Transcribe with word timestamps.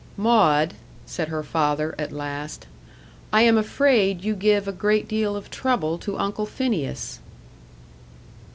"Maud," 0.17 0.73
said 1.05 1.27
her 1.27 1.43
father, 1.43 1.93
at 1.99 2.11
last, 2.11 2.65
"I 3.31 3.43
am 3.43 3.55
afraid 3.55 4.23
you 4.23 4.33
give 4.33 4.67
a 4.67 4.71
great 4.71 5.07
deal 5.07 5.35
of 5.35 5.51
trouble 5.51 5.99
to 5.99 6.17
Uncle 6.17 6.47
Phineas." 6.47 7.19